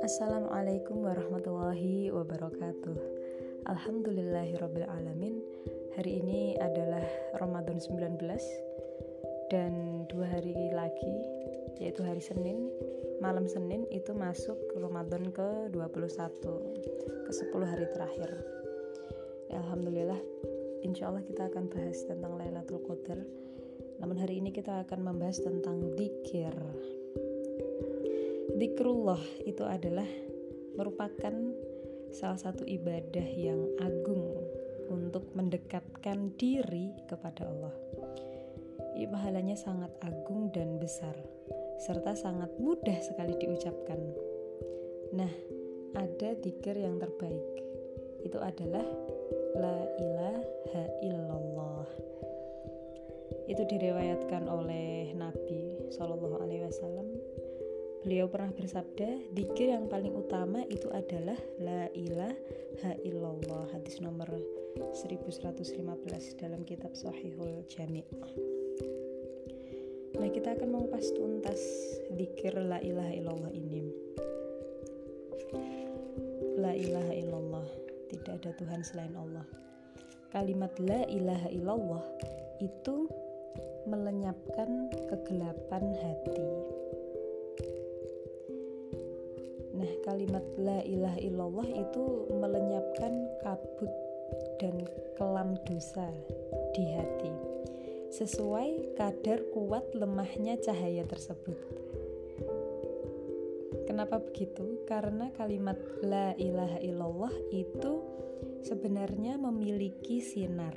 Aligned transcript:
Assalamualaikum 0.00 1.04
warahmatullahi 1.04 2.08
wabarakatuh. 2.08 2.96
Alhamdulillahirrabbilalamin 3.68 5.44
Hari 6.00 6.24
ini 6.24 6.56
adalah 6.56 7.04
Ramadan 7.36 7.76
19 7.84 8.16
Dan 9.52 10.08
dua 10.08 10.24
hari 10.24 10.56
lagi 10.72 11.16
Yaitu 11.84 12.00
hari 12.00 12.24
Senin 12.24 12.72
Malam 13.20 13.44
Senin 13.44 13.84
itu 13.92 14.16
masuk 14.16 14.56
Ramadan 14.80 15.36
ke 15.36 15.68
21 15.68 17.28
Ke 17.28 17.32
10 17.52 17.52
hari 17.60 17.92
terakhir. 17.92 18.40
Alhamdulillah 19.52 20.16
Insya 20.80 21.12
Allah 21.12 21.20
kita 21.28 21.52
akan 21.52 21.68
bahas 21.68 22.00
tentang 22.08 22.40
Lailatul 22.40 22.80
Qadar 22.88 23.20
Namun 24.02 24.18
hari 24.18 24.42
ini 24.42 24.50
kita 24.50 24.82
akan 24.82 25.00
membahas 25.06 25.38
tentang 25.40 25.94
Dikir 25.94 26.52
Zikrullah 28.72 29.20
itu 29.42 29.66
adalah 29.66 30.06
merupakan 30.78 31.34
salah 32.14 32.40
satu 32.40 32.62
ibadah 32.62 33.28
yang 33.34 33.58
agung 33.82 34.38
untuk 34.86 35.28
mendekatkan 35.34 36.32
diri 36.38 36.94
kepada 37.10 37.46
Allah. 37.46 37.74
Ya, 38.94 39.10
pahalanya 39.10 39.58
sangat 39.58 39.90
agung 40.06 40.54
dan 40.54 40.78
besar, 40.78 41.12
serta 41.82 42.14
sangat 42.14 42.54
mudah 42.62 42.96
sekali 43.02 43.34
diucapkan. 43.34 43.98
Nah, 45.14 45.32
ada 45.98 46.30
dikir 46.38 46.78
yang 46.78 47.02
terbaik. 47.02 47.46
Itu 48.22 48.38
adalah 48.40 48.86
La 49.58 49.78
ilaha 50.00 50.84
illallah. 51.02 51.86
Itu 53.50 53.62
direwayatkan 53.66 54.46
oleh 54.46 55.10
Nabi 55.18 55.90
Shallallahu 55.94 56.42
Alaihi 56.42 56.62
Wasallam. 56.66 57.08
Beliau 58.02 58.26
pernah 58.26 58.50
bersabda, 58.50 59.30
dikir 59.30 59.70
yang 59.70 59.86
paling 59.86 60.10
utama 60.10 60.66
itu 60.66 60.90
adalah 60.90 61.38
La 61.62 61.86
ilaha 61.94 62.92
illallah. 63.06 63.70
Hadis 63.70 64.02
nomor 64.02 64.26
1115 64.94 66.42
dalam 66.42 66.66
kitab 66.66 66.98
Sahihul 66.98 67.62
Jami' 67.70 68.02
Nah 70.18 70.28
kita 70.30 70.54
akan 70.58 70.68
mengupas 70.70 71.10
tuntas 71.14 71.62
dikir 72.14 72.58
La 72.58 72.82
ilaha 72.82 73.12
illallah 73.14 73.52
ini. 73.54 73.82
La 76.58 76.76
ilaha 76.78 77.12
illallah 77.16 77.66
Tidak 78.06 78.34
ada 78.38 78.50
Tuhan 78.54 78.82
selain 78.86 79.14
Allah. 79.18 79.46
Kalimat 80.30 80.74
La 80.82 81.06
ilaha 81.08 81.48
illallah 81.50 82.04
itu 82.62 83.10
melenyapkan 83.88 84.90
kegelapan 85.10 85.84
hati 85.98 86.48
Nah, 89.72 89.88
kalimat 90.06 90.44
la 90.60 90.78
ilaha 90.84 91.18
illallah 91.18 91.66
itu 91.66 92.04
melenyapkan 92.38 93.12
kabut 93.42 93.90
dan 94.62 94.84
kelam 95.18 95.58
dosa 95.66 96.06
di 96.70 96.84
hati 96.92 97.32
sesuai 98.12 98.92
kadar 98.94 99.40
kuat 99.56 99.96
lemahnya 99.96 100.60
cahaya 100.60 101.02
tersebut. 101.08 101.56
Kenapa 103.88 104.20
begitu? 104.20 104.84
Karena 104.84 105.32
kalimat 105.32 105.80
la 106.04 106.36
ilaha 106.36 106.78
illallah 106.84 107.32
itu 107.48 108.04
sebenarnya 108.62 109.40
memiliki 109.40 110.20
sinar. 110.20 110.76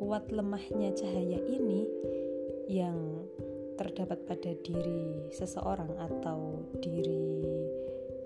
Kuat 0.00 0.32
lemahnya 0.32 0.96
cahaya 0.96 1.36
ini 1.44 1.84
yang 2.72 3.28
terdapat 3.76 4.24
pada 4.24 4.56
diri 4.64 5.28
seseorang 5.28 5.92
atau 6.00 6.64
diri 6.80 7.44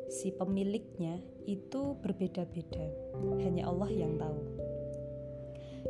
si 0.06 0.30
pemiliknya 0.30 1.18
itu 1.50 1.98
berbeda-beda. 1.98 2.86
Hanya 3.42 3.66
Allah 3.66 3.90
yang 3.90 4.14
tahu. 4.14 4.38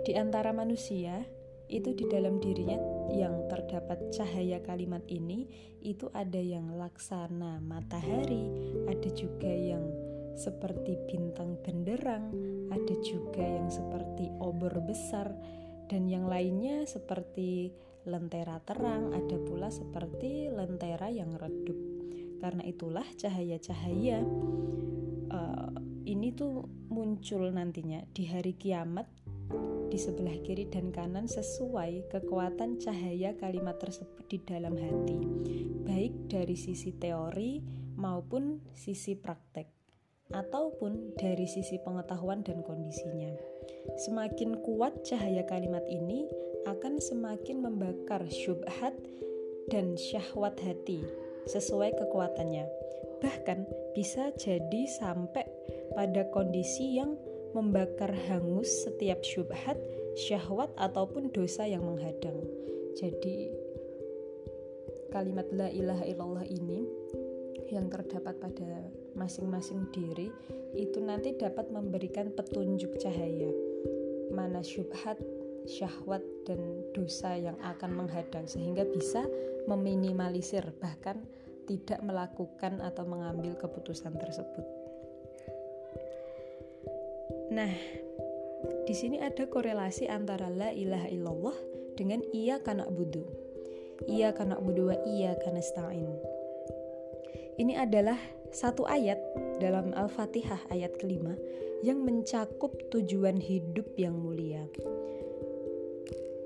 Di 0.08 0.16
antara 0.16 0.56
manusia, 0.56 1.20
itu 1.68 1.92
di 1.92 2.08
dalam 2.08 2.40
dirinya 2.40 2.80
yang 3.12 3.44
terdapat 3.52 4.12
cahaya 4.12 4.64
kalimat 4.64 5.04
ini 5.08 5.48
itu 5.84 6.08
ada 6.16 6.40
yang 6.40 6.80
laksana 6.80 7.60
matahari, 7.60 8.48
ada 8.88 9.08
juga 9.12 9.52
yang 9.52 9.84
seperti 10.34 10.98
bintang 11.06 11.56
benderang, 11.62 12.34
ada 12.68 12.94
juga 13.06 13.42
yang 13.42 13.70
seperti 13.70 14.28
obor 14.42 14.74
besar, 14.82 15.30
dan 15.94 16.10
yang 16.10 16.26
lainnya 16.26 16.82
seperti 16.90 17.70
lentera 18.02 18.58
terang, 18.66 19.14
ada 19.14 19.38
pula 19.38 19.70
seperti 19.70 20.50
lentera 20.50 21.06
yang 21.06 21.38
redup. 21.38 21.78
Karena 22.42 22.66
itulah 22.66 23.06
cahaya-cahaya 23.14 24.26
uh, 25.30 25.70
ini 26.02 26.34
tuh 26.34 26.66
muncul 26.90 27.46
nantinya 27.54 28.02
di 28.10 28.26
hari 28.26 28.58
kiamat 28.58 29.06
di 29.86 29.94
sebelah 29.94 30.34
kiri 30.42 30.66
dan 30.66 30.90
kanan 30.90 31.30
sesuai 31.30 32.10
kekuatan 32.10 32.82
cahaya 32.82 33.38
kalimat 33.38 33.78
tersebut 33.78 34.26
di 34.26 34.42
dalam 34.42 34.74
hati, 34.74 35.14
baik 35.86 36.26
dari 36.26 36.58
sisi 36.58 36.90
teori 36.90 37.62
maupun 37.94 38.58
sisi 38.74 39.14
praktek, 39.14 39.70
ataupun 40.34 41.14
dari 41.14 41.46
sisi 41.46 41.78
pengetahuan 41.78 42.42
dan 42.42 42.66
kondisinya. 42.66 43.53
Semakin 44.08 44.64
kuat 44.64 45.04
cahaya 45.04 45.44
kalimat 45.44 45.84
ini, 45.86 46.24
akan 46.64 46.96
semakin 46.96 47.60
membakar 47.60 48.24
syubhat 48.32 48.96
dan 49.68 49.96
syahwat 49.96 50.56
hati 50.64 51.04
sesuai 51.44 51.92
kekuatannya. 52.00 52.64
Bahkan 53.20 53.58
bisa 53.92 54.32
jadi 54.36 54.88
sampai 54.88 55.44
pada 55.92 56.28
kondisi 56.32 56.96
yang 56.96 57.16
membakar 57.52 58.10
hangus 58.26 58.68
setiap 58.88 59.20
syubhat, 59.22 59.78
syahwat 60.16 60.72
ataupun 60.80 61.30
dosa 61.30 61.68
yang 61.68 61.84
menghadang. 61.84 62.40
Jadi 62.98 63.52
kalimat 65.12 65.46
la 65.54 65.70
ilaha 65.70 66.04
illallah 66.08 66.46
ini 66.48 66.82
yang 67.70 67.86
terdapat 67.86 68.34
pada 68.42 68.90
masing-masing 69.14 69.86
diri 69.94 70.28
itu 70.74 70.98
nanti 70.98 71.38
dapat 71.38 71.70
memberikan 71.70 72.34
petunjuk 72.34 72.98
cahaya 72.98 73.50
mana 74.34 74.60
syubhat 74.60 75.16
syahwat 75.64 76.20
dan 76.44 76.60
dosa 76.92 77.38
yang 77.40 77.56
akan 77.64 78.04
menghadang 78.04 78.44
sehingga 78.44 78.84
bisa 78.84 79.24
meminimalisir 79.64 80.64
bahkan 80.76 81.24
tidak 81.64 82.04
melakukan 82.04 82.84
atau 82.84 83.08
mengambil 83.08 83.56
keputusan 83.56 84.12
tersebut. 84.20 84.66
Nah, 87.48 87.72
di 88.84 88.92
sini 88.92 89.20
ada 89.20 89.48
korelasi 89.48 90.08
antara 90.08 90.52
la 90.52 90.68
ilaha 90.72 91.08
illallah 91.08 91.56
dengan 91.96 92.20
iya 92.36 92.60
kana 92.60 92.84
budu. 92.84 93.24
Iya 94.04 94.36
kana 94.36 94.60
budu 94.60 94.92
wa 94.92 94.96
iya 95.08 95.32
kana 95.40 95.64
stain. 95.64 96.04
Ini 97.56 97.78
adalah 97.78 98.18
satu 98.54 98.86
ayat 98.86 99.18
dalam 99.58 99.90
Al-Fatihah 99.98 100.70
ayat 100.70 100.94
kelima 101.02 101.34
yang 101.82 102.06
mencakup 102.06 102.70
tujuan 102.94 103.42
hidup 103.42 103.98
yang 103.98 104.14
mulia. 104.14 104.62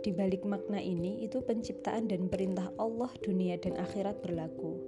Di 0.00 0.16
balik 0.16 0.48
makna 0.48 0.80
ini, 0.80 1.20
itu 1.20 1.44
penciptaan 1.44 2.08
dan 2.08 2.32
perintah 2.32 2.72
Allah, 2.80 3.12
dunia, 3.20 3.60
dan 3.60 3.76
akhirat 3.76 4.24
berlaku. 4.24 4.80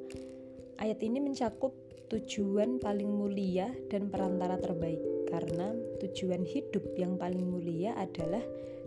Ayat 0.81 1.04
ini 1.04 1.20
mencakup 1.20 1.76
tujuan 2.08 2.81
paling 2.81 3.12
mulia 3.12 3.69
dan 3.92 4.08
perantara 4.08 4.56
terbaik, 4.56 5.28
karena 5.28 5.76
tujuan 6.00 6.48
hidup 6.48 6.88
yang 6.97 7.20
paling 7.20 7.44
mulia 7.44 7.92
adalah 8.00 8.41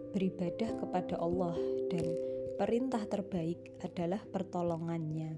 beribadah 0.09 0.73
kepada 0.81 1.21
Allah, 1.21 1.53
dan 1.93 2.17
perintah 2.57 3.05
terbaik 3.05 3.61
adalah 3.85 4.25
pertolongannya. 4.33 5.37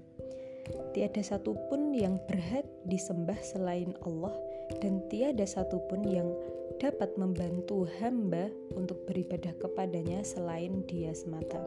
Tiada 0.94 1.22
satupun 1.22 1.94
yang 1.94 2.18
berhak 2.26 2.66
disembah 2.88 3.38
selain 3.42 3.94
Allah, 4.02 4.34
dan 4.82 5.04
tiada 5.06 5.46
satupun 5.46 6.02
yang 6.06 6.28
dapat 6.82 7.14
membantu 7.16 7.88
hamba 8.02 8.52
untuk 8.76 9.06
beribadah 9.08 9.54
kepadanya 9.56 10.20
selain 10.26 10.84
dia 10.84 11.14
semata. 11.16 11.62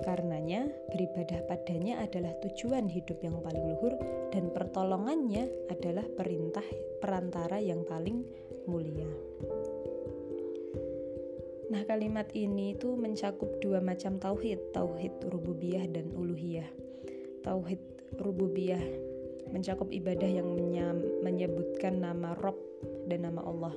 Karenanya, 0.00 0.64
beribadah 0.96 1.44
padanya 1.44 2.00
adalah 2.00 2.32
tujuan 2.40 2.88
hidup 2.88 3.20
yang 3.20 3.36
paling 3.44 3.64
luhur 3.68 3.92
dan 4.32 4.48
pertolongannya 4.48 5.44
adalah 5.68 6.08
perintah 6.16 6.64
perantara 7.04 7.60
yang 7.60 7.84
paling 7.84 8.24
mulia. 8.64 9.08
Nah, 11.70 11.84
kalimat 11.86 12.32
ini 12.32 12.74
itu 12.74 12.96
mencakup 12.96 13.60
dua 13.60 13.78
macam 13.78 14.16
tauhid, 14.16 14.72
tauhid 14.72 15.12
rububiyah 15.30 15.86
dan 15.86 16.10
uluhiyah. 16.16 16.66
Tauhid 17.40 17.80
rububiyah 18.20 18.82
mencakup 19.50 19.90
ibadah 19.90 20.28
yang 20.30 20.46
menyebutkan 21.24 21.98
nama 21.98 22.38
Rob 22.38 22.56
dan 23.10 23.26
nama 23.26 23.42
Allah. 23.42 23.74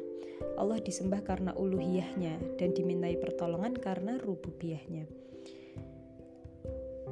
Allah 0.60 0.78
disembah 0.78 1.26
karena 1.26 1.56
uluhiyahnya 1.58 2.60
dan 2.62 2.76
dimintai 2.76 3.18
pertolongan 3.18 3.74
karena 3.78 4.22
rububiyahnya. 4.22 5.10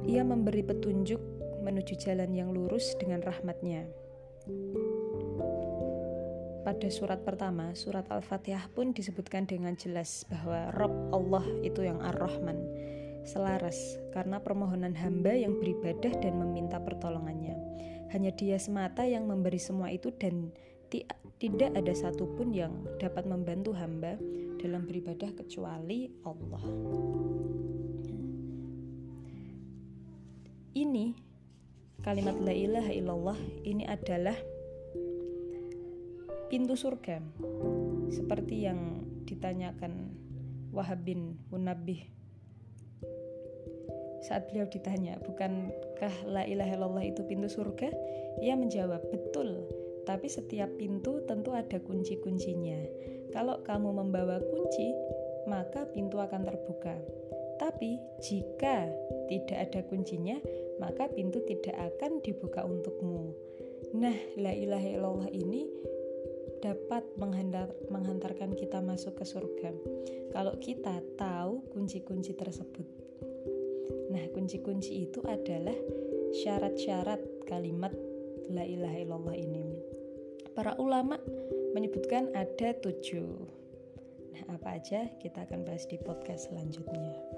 ia 0.02 0.26
memberi 0.26 0.66
petunjuk 0.66 1.22
menuju 1.62 1.94
jalan 1.94 2.34
yang 2.34 2.50
lurus 2.50 2.98
dengan 2.98 3.22
rahmatnya. 3.22 3.86
Pada 6.62 6.88
surat 6.90 7.22
pertama, 7.22 7.74
surat 7.74 8.06
Al-Fatihah 8.10 8.70
pun 8.74 8.90
disebutkan 8.90 9.46
dengan 9.46 9.78
jelas 9.78 10.26
bahwa 10.26 10.74
Rob 10.74 10.94
Allah 11.14 11.46
itu 11.62 11.86
yang 11.86 12.02
Ar-Rahman, 12.02 12.58
selaras 13.22 13.98
karena 14.10 14.42
permohonan 14.42 14.94
hamba 14.98 15.34
yang 15.34 15.58
beribadah 15.58 16.12
dan 16.18 16.38
meminta 16.38 16.82
pertolongannya. 16.82 17.54
Hanya 18.12 18.34
dia 18.34 18.60
semata 18.60 19.06
yang 19.08 19.24
memberi 19.24 19.56
semua 19.56 19.88
itu 19.88 20.12
dan 20.12 20.52
tidak 21.40 21.74
ada 21.74 21.94
satupun 21.96 22.52
yang 22.52 22.84
dapat 23.00 23.24
membantu 23.24 23.72
hamba 23.74 24.20
dalam 24.60 24.84
beribadah 24.86 25.32
kecuali 25.34 26.12
Allah. 26.22 26.64
Ini 30.72 31.06
kalimat 32.04 32.36
la 32.38 32.54
ilaha 32.54 32.92
illallah 32.92 33.38
ini 33.66 33.84
adalah 33.86 34.36
pintu 36.52 36.76
surga 36.76 37.22
seperti 38.12 38.68
yang 38.68 39.02
ditanyakan 39.24 40.12
Wahab 40.72 41.04
bin 41.04 41.40
Munabih 41.48 42.21
saat 44.22 44.46
beliau 44.48 44.70
ditanya 44.70 45.18
bukankah 45.26 46.14
la 46.30 46.46
ilaha 46.46 46.78
illallah 46.78 47.04
itu 47.04 47.26
pintu 47.26 47.50
surga? 47.50 47.90
Ia 48.38 48.54
menjawab 48.54 49.02
betul 49.10 49.66
tapi 50.02 50.26
setiap 50.26 50.66
pintu 50.78 51.22
tentu 51.30 51.54
ada 51.54 51.78
kunci-kuncinya. 51.78 52.78
Kalau 53.30 53.62
kamu 53.62 53.94
membawa 53.94 54.42
kunci 54.42 54.92
maka 55.46 55.86
pintu 55.90 56.18
akan 56.18 56.46
terbuka. 56.46 56.98
Tapi 57.62 58.02
jika 58.18 58.90
tidak 59.30 59.70
ada 59.70 59.80
kuncinya 59.86 60.36
maka 60.82 61.06
pintu 61.14 61.38
tidak 61.46 61.74
akan 61.78 62.18
dibuka 62.26 62.66
untukmu. 62.66 63.30
Nah 63.94 64.14
la 64.38 64.50
ilaha 64.50 64.88
illallah 64.90 65.30
ini 65.30 65.70
dapat 66.62 67.02
menghantar, 67.18 67.74
menghantarkan 67.90 68.54
kita 68.54 68.78
masuk 68.78 69.18
ke 69.18 69.26
surga 69.26 69.74
kalau 70.30 70.54
kita 70.62 71.02
tahu 71.18 71.66
kunci-kunci 71.74 72.32
tersebut. 72.38 72.86
Nah, 74.14 74.24
kunci-kunci 74.30 75.10
itu 75.10 75.18
adalah 75.26 75.74
syarat-syarat 76.32 77.20
kalimat 77.50 77.92
la 78.48 78.62
ilaha 78.62 78.98
illallah 79.02 79.36
ini. 79.36 79.66
Para 80.54 80.78
ulama 80.78 81.18
menyebutkan 81.74 82.30
ada 82.32 82.76
tujuh. 82.78 83.28
Nah, 84.32 84.56
apa 84.56 84.78
aja 84.78 85.10
kita 85.18 85.44
akan 85.44 85.66
bahas 85.66 85.84
di 85.90 85.98
podcast 85.98 86.48
selanjutnya. 86.48 87.31